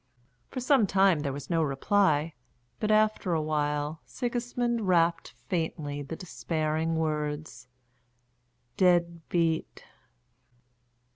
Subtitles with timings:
[0.49, 2.33] For some time there was no reply,
[2.79, 7.67] but after a while Sigismund rapped faintly the despairing words:
[8.77, 9.83] "Dead beat!"